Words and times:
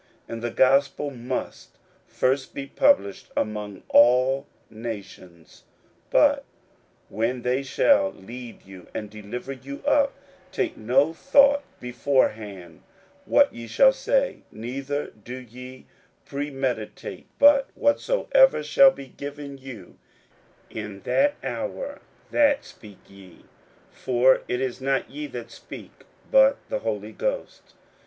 41:013:010 0.27 0.33
And 0.33 0.41
the 0.41 0.49
gospel 0.49 1.11
must 1.11 1.77
first 2.07 2.55
be 2.55 2.65
published 2.65 3.27
among 3.37 3.83
all 3.89 4.47
nations. 4.67 5.65
41:013:011 6.05 6.09
But 6.11 6.43
when 7.09 7.41
they 7.43 7.61
shall 7.61 8.09
lead 8.11 8.65
you, 8.65 8.87
and 8.95 9.11
deliver 9.11 9.51
you 9.51 9.83
up, 9.85 10.15
take 10.51 10.75
no 10.75 11.13
thought 11.13 11.61
beforehand 11.79 12.81
what 13.25 13.53
ye 13.53 13.67
shall 13.67 13.93
speak, 13.93 14.41
neither 14.51 15.11
do 15.23 15.35
ye 15.35 15.85
premeditate: 16.25 17.27
but 17.37 17.69
whatsoever 17.75 18.63
shall 18.63 18.89
be 18.89 19.05
given 19.09 19.59
you 19.59 19.99
in 20.71 21.01
that 21.01 21.35
hour, 21.43 22.01
that 22.31 22.65
speak 22.65 22.97
ye: 23.07 23.45
for 23.91 24.41
it 24.47 24.59
is 24.61 24.81
not 24.81 25.11
ye 25.11 25.27
that 25.27 25.51
speak, 25.51 26.05
but 26.31 26.57
the 26.69 26.79
Holy 26.79 27.11
Ghost. 27.11 27.75